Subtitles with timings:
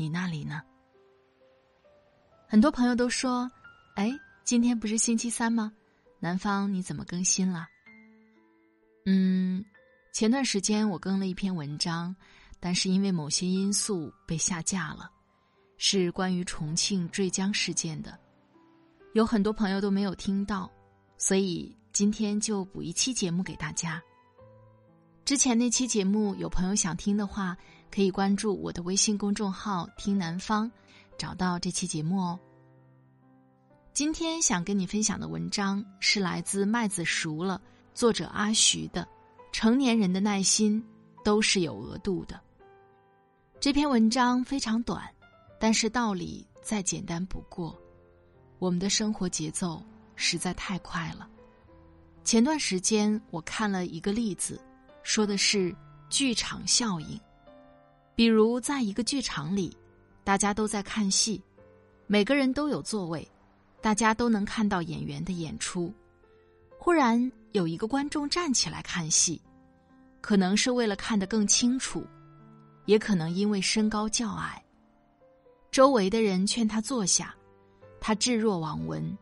[0.00, 0.62] 你那里呢？
[2.48, 3.46] 很多朋友都说
[3.96, 4.10] ：“哎，
[4.44, 5.70] 今天不是星期三吗？
[6.18, 7.68] 南方你怎么更新了？”
[9.04, 9.62] 嗯，
[10.10, 12.16] 前段时间我更了一篇文章，
[12.58, 15.10] 但是因为某些因素被下架了，
[15.76, 18.18] 是关于重庆坠江事件的，
[19.12, 20.72] 有很多朋友都没有听到，
[21.18, 24.02] 所以今天就补一期节目给大家。
[25.30, 27.56] 之前那期节目有朋友想听的话。
[27.88, 30.68] 可以关注我的微信公众号“听南方”，
[31.16, 32.38] 找到这期节目哦。
[33.92, 37.62] 今天想跟你分享的文章是来自麦子熟了，
[37.94, 39.02] 作者阿徐的
[39.52, 40.84] 《成年人的耐心
[41.24, 42.34] 都是有额度的》。
[43.60, 45.08] 这篇文章非常短，
[45.60, 47.76] 但是道理再简单不过。
[48.58, 49.80] 我们的生活节奏
[50.16, 51.28] 实在太快了。
[52.24, 54.60] 前段时间我看了一个例子，
[55.02, 55.74] 说的是
[56.08, 57.18] 剧场效应。
[58.14, 59.76] 比如，在一个剧场里，
[60.24, 61.42] 大家都在看戏，
[62.06, 63.26] 每个人都有座位，
[63.80, 65.92] 大家都能看到演员的演出。
[66.78, 69.40] 忽然有一个观众站起来看戏，
[70.20, 72.06] 可能是为了看得更清楚，
[72.84, 74.62] 也可能因为身高较矮。
[75.70, 77.34] 周围的人劝他坐下，
[78.00, 79.16] 他置若罔闻，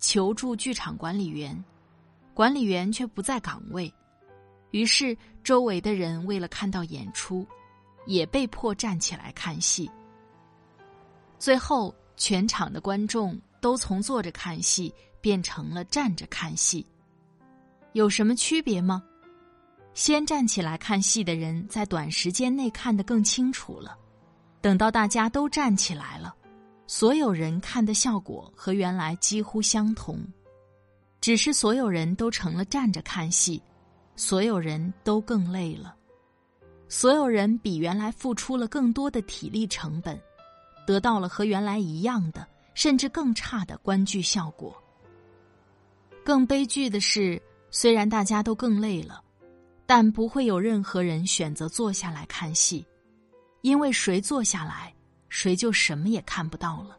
[0.00, 1.62] 求助剧场管理员，
[2.34, 3.92] 管理员却不在岗位。
[4.72, 7.46] 于是，周围的人为了看到演出。
[8.04, 9.88] 也被迫站起来看戏。
[11.38, 16.84] 最后，全场的观众都从坐着看戏变成了站着看戏。
[17.92, 19.02] 有什么区别吗？
[19.94, 23.96] 先站起来看戏的人在短时间内看得更清楚了。
[24.60, 26.34] 等到大家都站起来了，
[26.88, 30.18] 所有人看的效果和原来几乎相同，
[31.20, 33.62] 只是所有人都成了站着看戏，
[34.22, 35.96] 所有人都更累了。
[36.88, 40.16] 所有人比原来付出了更多的体力成本，
[40.86, 44.80] 得到了和原来一样的，甚至更差的观剧效果。
[46.24, 49.20] 更悲剧的是，虽然大家都更累了，
[49.86, 52.86] 但不会有任何人选择坐下来看戏，
[53.62, 54.94] 因为谁坐下来，
[55.30, 56.96] 谁就什么也看不到了。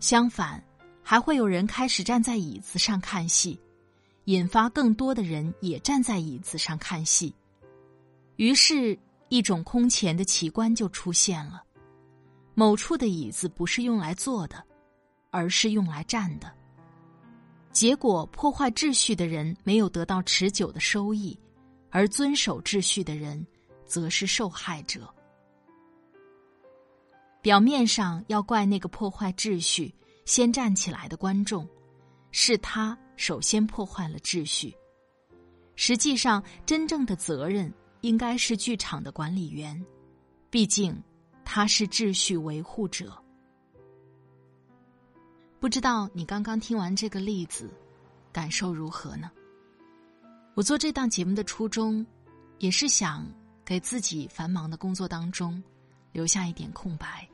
[0.00, 0.64] 相反，
[1.02, 3.60] 还会有人开始站在椅子上看戏，
[4.24, 7.34] 引发更多的人也站在椅子上看戏。
[8.36, 8.98] 于是，
[9.28, 11.62] 一种空前的奇观就出现了：
[12.54, 14.64] 某处的椅子不是用来坐的，
[15.30, 16.52] 而是用来站的。
[17.70, 21.38] 结果，破坏秩序的人没有得到持久的收益，
[21.90, 23.44] 而遵守秩序的人
[23.84, 25.12] 则是受害者。
[27.42, 31.68] 表面上要怪那个破坏秩序、先站起来的观众，
[32.30, 34.74] 是他首先破坏了秩序。
[35.76, 37.72] 实际上，真正的责任。
[38.00, 39.82] 应该是剧场的管理员，
[40.50, 40.94] 毕竟
[41.42, 43.18] 他是秩序维护者。
[45.58, 47.70] 不知道你刚刚听完这个例子，
[48.30, 49.30] 感受如何呢？
[50.52, 52.04] 我做这档节目的初衷，
[52.58, 53.26] 也是想
[53.64, 55.64] 给自己繁忙的工作当中
[56.12, 57.26] 留下一点空白，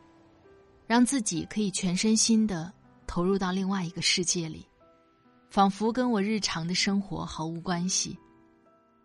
[0.87, 2.73] 让自己可以全身心的
[3.09, 4.65] 投入到另外一个世界里，
[5.51, 8.17] 仿佛跟我日常的生活毫无关系。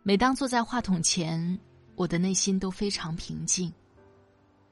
[0.03, 1.59] 每当坐在话筒前，
[1.95, 3.73] 我的内心都非常平静，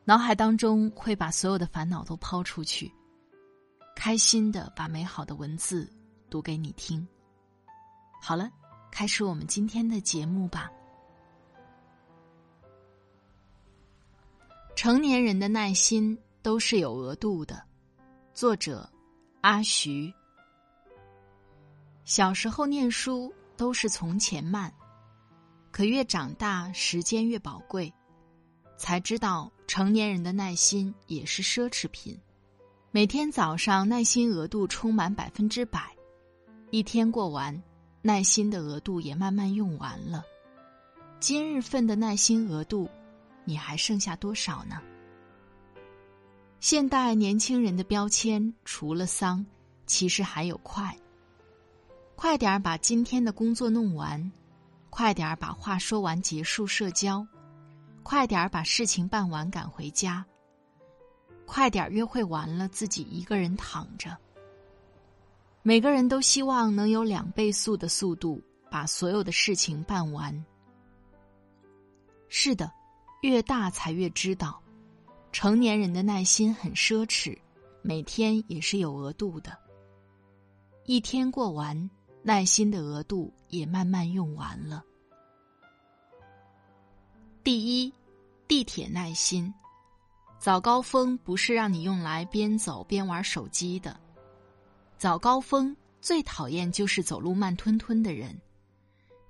[0.06, 2.94] 脑海当中会把所有的烦恼都抛出去，
[3.96, 5.92] 开心的把美好的文字
[6.30, 7.06] 读给你听。
[8.22, 8.52] 好了，
[8.92, 10.72] 开始我们今天的节目吧。
[14.76, 17.64] 成年人的耐心都是有额度的，
[18.36, 18.88] 作者
[19.42, 20.14] 阿徐。
[22.06, 24.74] 小时候念书都是从前慢。
[25.72, 27.92] 可越长大，时间越宝贵，
[28.78, 32.20] 才知道成年人的耐心也是奢侈品。
[32.92, 35.96] 每天早上耐心额度充满百分之百，
[36.70, 37.60] 一天过完，
[38.02, 40.24] 耐心的额度也慢慢用完了。
[41.20, 42.88] 今日份的耐心额度，
[43.46, 44.80] 你还剩下多少呢？
[46.60, 49.44] 现代年轻人的标签除了丧，
[49.88, 50.96] 其实还有快。
[52.24, 54.32] 快点儿把今天的工作弄完，
[54.90, 57.28] 快点儿把话说完结束社交，
[58.02, 60.26] 快点儿把事情办完赶回家。
[61.46, 64.18] 快点约会完了，自己一个人躺着。
[65.64, 68.42] 每个人都希望能有两倍速的速度
[68.72, 70.34] 把所有的事情办完。
[72.30, 72.72] 是的，
[73.22, 74.64] 越大才越知道，
[75.34, 77.38] 成年人的耐心很奢侈，
[77.82, 79.52] 每天也是有额度的。
[80.86, 81.90] 一天过完，
[82.26, 84.82] 耐心的额度也慢慢用完了。
[87.44, 87.94] 第一，
[88.48, 89.54] 地铁耐心。
[90.40, 94.00] 早高峰不是让你用来边走边玩手机的。
[94.98, 98.40] 早高峰最讨厌就是走路慢吞吞的人，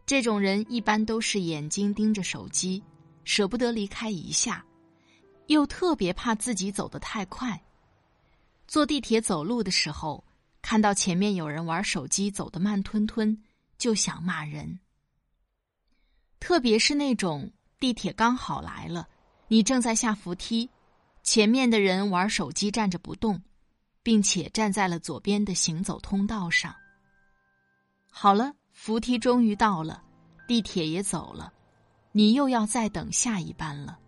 [0.05, 2.83] 这种人一般都是眼睛盯着手机，
[3.23, 4.63] 舍不得离开一下，
[5.47, 7.59] 又特别怕自己走得太快。
[8.67, 10.23] 坐地铁走路的时候，
[10.63, 13.37] 看到前面有人玩手机走得慢吞吞，
[13.77, 14.79] 就想骂人。
[16.39, 19.07] 特别是那种地铁刚好来了，
[19.49, 20.67] 你正在下扶梯。
[21.21, 23.41] 前面的人玩手机站着不动，
[24.01, 26.73] 并且站在了左边的行走通道上。
[28.09, 30.01] 好了，扶梯终于到了，
[30.47, 31.53] 地铁也走了，
[32.13, 33.99] 你又要再等下一班了。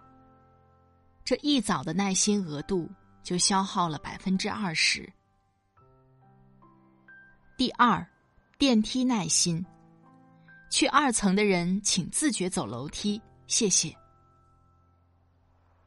[1.24, 2.90] 这一早的耐心额度
[3.24, 5.12] 就消耗了百分之二十。
[7.58, 8.06] 第二，
[8.58, 9.66] 电梯耐心，
[10.70, 13.96] 去二层的人请自觉走楼梯，谢谢。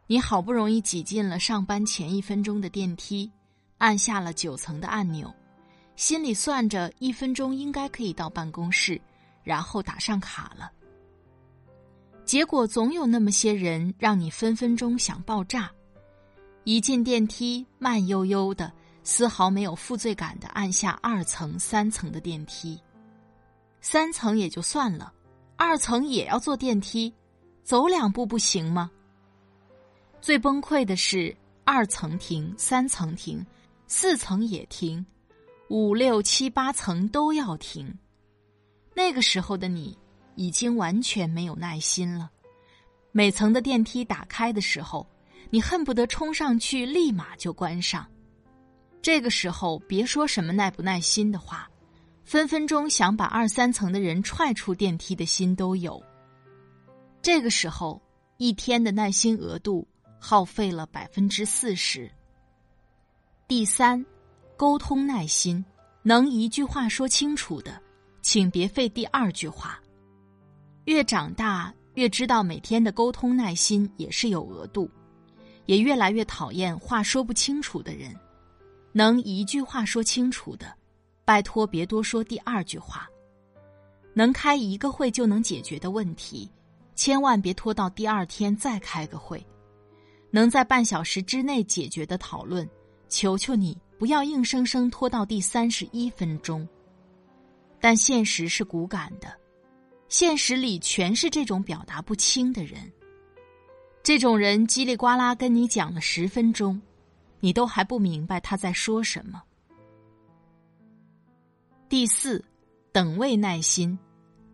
[0.06, 3.30] 你好不容易挤进了上班前一分钟的电梯，
[3.76, 5.30] 按下了九层的按钮，
[5.94, 8.98] 心里算着一分钟应该可以到办公室，
[9.44, 10.72] 然后打上卡了。
[12.24, 15.70] 结果总有那么些人让你分分钟想爆炸。
[16.64, 18.72] 一进电梯，慢悠悠的，
[19.10, 22.78] 丝毫没有负罪感的按下二层、三层的电梯。
[23.81, 25.10] 三层也就算了，
[25.56, 27.10] 二层也要坐电梯，
[27.64, 28.90] 走两步不行吗？
[30.20, 31.34] 最崩溃的是，
[31.64, 33.43] 二层停，三层停，
[33.87, 35.05] 四层也停，
[35.70, 37.90] 五六七八层都要停。
[38.94, 39.99] 那个时候的你，
[40.34, 42.31] 已经完全没有耐心了。
[43.11, 45.08] 每层的电梯打开的时候，
[45.49, 48.06] 你恨不得冲上去立马就关上。
[49.02, 51.68] 这个时候，别说什么耐不耐心的话，
[52.24, 56.02] 分分钟想把二三层的人踹出电梯的心都有。
[57.22, 58.00] 这个时候，
[58.36, 59.86] 一天的耐心额度。
[60.20, 62.10] 耗费了百分之四十。
[63.46, 64.04] 第三，
[64.56, 65.64] 沟通耐心，
[66.02, 67.80] 能一句话说清楚的，
[68.20, 69.80] 请别费第二句话。
[70.86, 74.90] 越长大，越知道每天的沟通耐心也是有额度，
[75.66, 78.12] 也越来越讨厌话说不清楚的人。
[78.93, 80.73] 能一句话说清楚的，
[81.25, 83.08] 拜托别多说第二句话。
[84.14, 86.50] 能开一个会就能解决的问题，
[86.94, 89.44] 千万别拖到第二天再开个会。
[90.31, 92.69] 能在半小时之内解决的讨论，
[93.09, 96.68] 求求你不要硬生生拖到第三十一分钟。
[97.80, 99.33] 但现实是骨感的，
[100.09, 102.90] 现实里全是这种表达不清的人。
[104.02, 106.80] 这种人叽里呱啦跟你讲了十分钟，
[107.40, 109.42] 你都还不明白他在说什么。
[111.88, 112.45] 第四，
[112.92, 113.99] 等位耐心，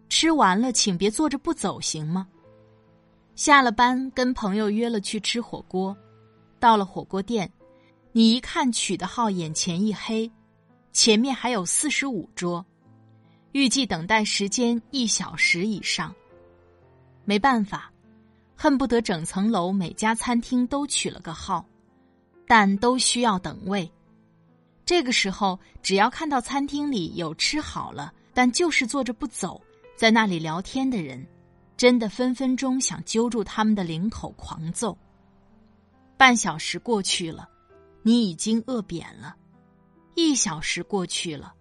[0.08, 2.28] 吃完了请别坐着不走，行吗？
[3.34, 5.96] 下了班，跟朋友约了去吃火锅，
[6.60, 7.50] 到了火锅店，
[8.12, 10.30] 你一看取的号，眼前一黑，
[10.92, 12.64] 前面还有四十五桌，
[13.50, 16.14] 预计等待时间一小时以上。
[17.24, 17.90] 没办法，
[18.54, 21.66] 恨不得整层楼每家餐厅都取了个号，
[22.46, 23.90] 但都需要等位。
[24.84, 29.60] 这个时候，只要看到餐厅里有吃好了但就是坐着不走，
[29.96, 31.26] 在那里聊天的人。
[31.76, 34.96] 真的分分钟想揪住他们的领口狂揍。
[36.16, 37.48] 半小时过去了，
[38.02, 39.34] 你已经饿扁了；
[40.14, 41.52] 一小时过去了，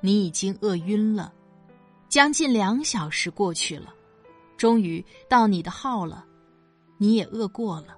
[0.00, 1.32] 你已经饿晕了；
[2.08, 3.94] 将近两小时过去了，
[4.56, 6.26] 终于到你的号了，
[6.98, 7.96] 你也饿过了。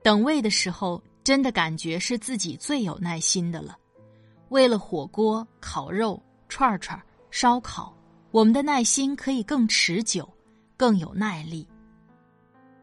[0.00, 3.76] 等位的时候，真的感觉是自己最有耐心的了。
[4.48, 7.00] 为了火锅、烤肉、串串、
[7.30, 7.96] 烧烤，
[8.30, 10.28] 我们的耐心可以更持久。
[10.74, 11.64] 更有耐力。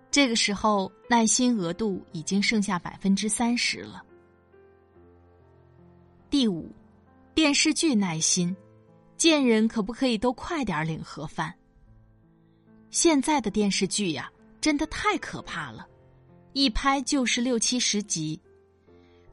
[0.09, 4.01] 这个时候耐心额度已经剩下百分之三十了。
[6.29, 6.71] 第五，
[7.33, 8.55] 电视剧耐心，
[9.17, 11.53] 见人可不可以都快点领盒饭？
[12.89, 14.31] 现在的电视剧呀，
[14.61, 15.85] 真的太可怕了，
[16.53, 18.39] 一拍就是六七十集。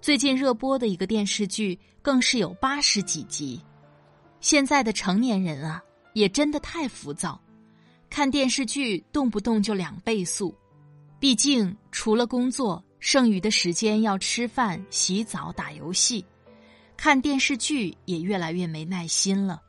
[0.03, 3.59] 最近热播的一个电视剧更是有八十几集。
[4.41, 5.83] 现在的成年人啊，
[6.13, 7.41] 也真的太浮躁，
[8.11, 10.55] 看电视剧动不动就两倍速。
[11.19, 16.23] 毕竟除了工作，剩余的时间要吃饭、洗澡、打游戏，
[16.99, 19.63] 看电视剧也越来越没耐心了。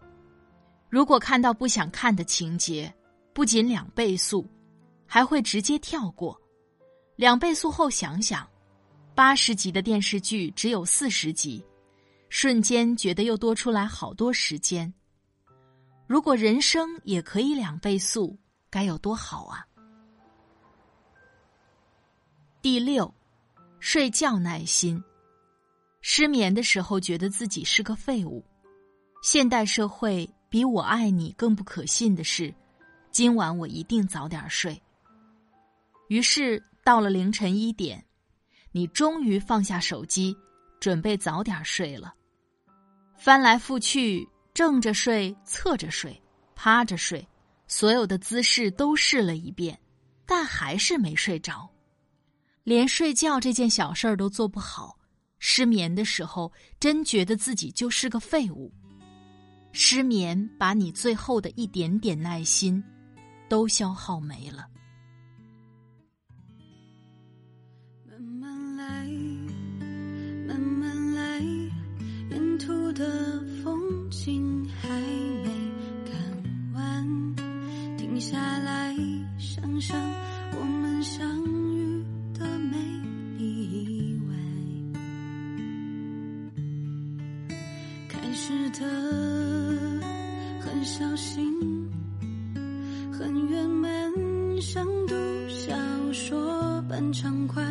[0.89, 2.94] 如果看到不想看的情节，
[3.34, 4.46] 不仅两倍速，
[5.06, 6.38] 还会直接跳过。
[7.17, 8.47] 两倍速后想想，
[9.15, 11.65] 八十集的电视剧只有四十集，
[12.29, 14.93] 瞬间觉得又多出来好多时间。
[16.05, 18.38] 如果人生也可以两倍速，
[18.69, 19.65] 该有多好啊！
[22.62, 23.12] 第六，
[23.79, 25.03] 睡觉耐心。
[26.01, 28.45] 失眠的时候觉得自己是个废物。
[29.24, 32.53] 现代社会比我爱你更不可信的是。
[33.09, 34.79] 今晚我一定早点睡。
[36.09, 38.01] 于是到了凌晨一点，
[38.72, 40.34] 你终于放下手机，
[40.79, 42.15] 准备早点睡了。
[43.17, 46.17] 翻来覆去，正着睡、侧着睡、
[46.56, 47.27] 趴着睡，
[47.67, 49.77] 所有的姿势都试了一遍，
[50.25, 51.70] 但还是没睡着。
[52.63, 54.98] 连睡觉这件小事儿都做不好，
[55.39, 58.74] 失眠的时候真觉得自己就是个废物。
[59.74, 62.82] 失眠把你最后的一点点耐心。
[63.50, 64.65] 都消耗没了。
[68.17, 69.07] 慢慢来，
[70.47, 71.39] 慢慢来，
[72.31, 73.05] 沿途的
[73.63, 75.51] 风景还没
[76.03, 76.17] 看
[76.74, 77.36] 完，
[77.95, 78.95] 停下来
[79.38, 79.95] 想想
[80.59, 81.29] 我们相
[81.75, 82.77] 遇的美
[83.38, 84.33] 丽意外，
[88.09, 88.88] 开始的
[90.59, 91.53] 很小心。
[93.12, 94.12] 很圆满，
[94.59, 95.15] 像读
[95.47, 95.75] 小
[96.12, 96.56] 说
[96.88, 97.63] 般畅快。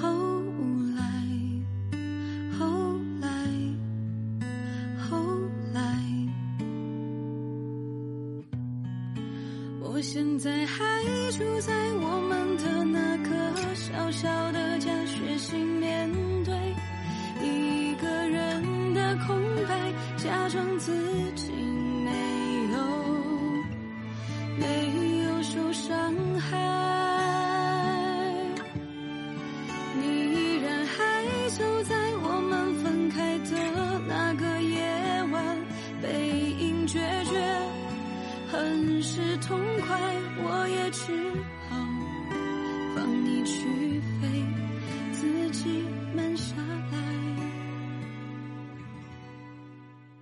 [0.00, 0.33] 后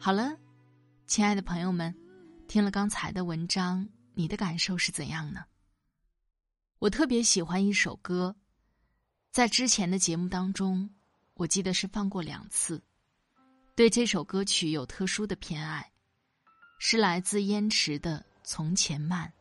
[0.05, 0.37] 好了，
[1.07, 1.95] 亲爱的朋友们，
[2.49, 5.45] 听了刚才的文章，你的感受是怎样呢？
[6.81, 8.35] 我特别喜欢一首歌，
[9.31, 10.91] 在之前的节目当中，
[11.35, 12.83] 我记得是放过两次，
[13.77, 15.89] 对这首歌曲有特殊的偏爱，
[16.81, 18.27] 是来自燕池的。
[18.43, 19.33] 从前慢，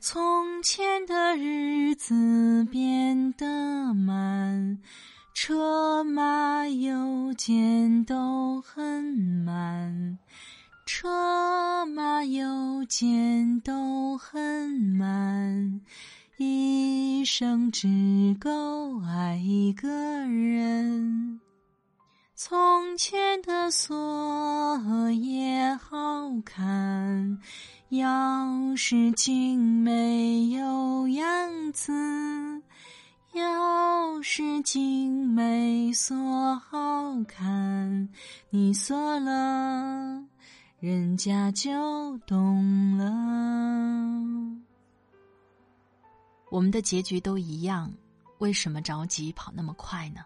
[0.00, 4.82] 从前的日子变得慢，
[5.34, 9.04] 车马邮件都很
[9.44, 10.16] 慢，
[10.86, 15.80] 车马邮件都很慢，
[16.36, 17.88] 一生只
[18.40, 19.88] 够爱一个
[20.28, 21.40] 人。
[22.36, 27.38] 从前的锁也好看，
[27.90, 31.92] 钥匙精美有样子，
[33.34, 38.08] 要是精美锁好看，
[38.48, 40.24] 你锁了，
[40.78, 43.12] 人家就懂了。
[46.48, 47.92] 我们的结局都一样，
[48.38, 50.20] 为什么着急跑那么快呢？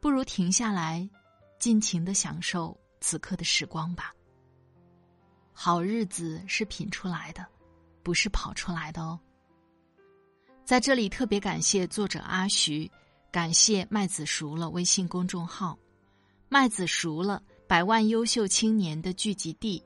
[0.00, 1.08] 不如停下来。
[1.60, 4.14] 尽情的享受此刻的时光吧。
[5.52, 7.44] 好日子是品出来的，
[8.04, 9.18] 不是跑出来的哦。
[10.68, 12.90] 在这里特别感谢作者阿徐，
[13.32, 15.78] 感谢麦子熟了微信公众号，
[16.50, 19.82] 麦子熟了百万优秀青年的聚集地，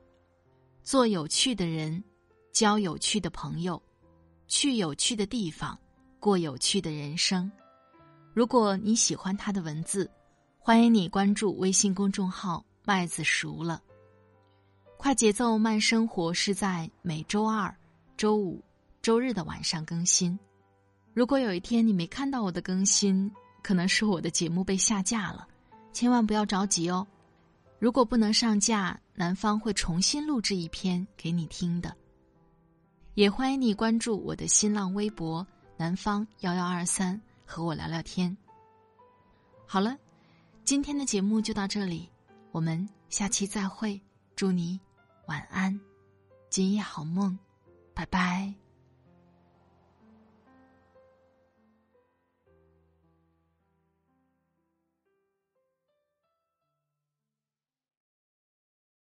[0.83, 2.03] 做有趣的人，
[2.51, 3.81] 交有趣的朋友，
[4.49, 5.79] 去有趣的地方，
[6.19, 7.49] 过有趣的人生。
[8.33, 10.11] 如果你喜欢他的文字。
[10.59, 13.81] 欢迎你关注微信公众号“麦子熟了”。
[14.99, 17.73] 快节奏慢生活是在每周二、
[18.17, 18.61] 周五、
[19.01, 20.37] 周日的晚上更新。
[21.13, 25.47] 如果有一天你没看到我的更新，可能是我的节目被下架了，
[25.91, 27.05] 千万不要着急哦。
[27.79, 31.95] 如果不能上架，南方会重新录制一篇给你听的。
[33.13, 35.45] 也欢迎你关注我的新浪微博
[35.77, 38.35] “南方幺幺二三”，和我聊聊天。
[39.67, 39.95] 好了，
[40.63, 42.09] 今天的节目就到这里，
[42.51, 44.01] 我们下期再会。
[44.35, 44.79] 祝你
[45.27, 45.79] 晚安，
[46.49, 47.37] 今夜好梦，
[47.93, 48.62] 拜拜。